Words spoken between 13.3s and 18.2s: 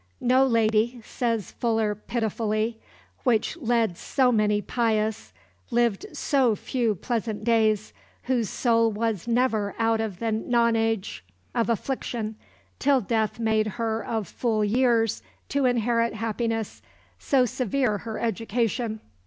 made her of full years to inherit happiness, so severe her